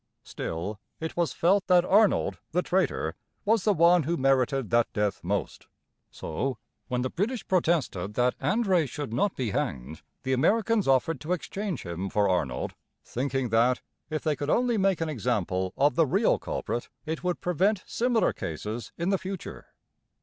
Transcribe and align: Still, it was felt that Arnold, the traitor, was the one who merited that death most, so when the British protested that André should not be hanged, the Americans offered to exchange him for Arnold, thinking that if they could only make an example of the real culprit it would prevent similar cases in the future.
Still, 0.23 0.79
it 0.99 1.15
was 1.15 1.31
felt 1.31 1.67
that 1.67 1.85
Arnold, 1.85 2.39
the 2.53 2.63
traitor, 2.63 3.13
was 3.45 3.65
the 3.65 3.73
one 3.75 4.01
who 4.01 4.17
merited 4.17 4.71
that 4.71 4.91
death 4.93 5.23
most, 5.23 5.67
so 6.09 6.57
when 6.87 7.03
the 7.03 7.09
British 7.11 7.47
protested 7.47 8.15
that 8.15 8.35
André 8.39 8.89
should 8.89 9.13
not 9.13 9.35
be 9.35 9.51
hanged, 9.51 10.01
the 10.23 10.33
Americans 10.33 10.87
offered 10.87 11.21
to 11.21 11.33
exchange 11.33 11.83
him 11.85 12.09
for 12.09 12.27
Arnold, 12.27 12.73
thinking 13.05 13.49
that 13.49 13.81
if 14.09 14.23
they 14.23 14.35
could 14.35 14.49
only 14.49 14.75
make 14.75 15.01
an 15.01 15.09
example 15.09 15.71
of 15.77 15.93
the 15.93 16.07
real 16.07 16.39
culprit 16.39 16.89
it 17.05 17.23
would 17.23 17.39
prevent 17.39 17.83
similar 17.85 18.33
cases 18.33 18.91
in 18.97 19.09
the 19.09 19.19
future. 19.19 19.67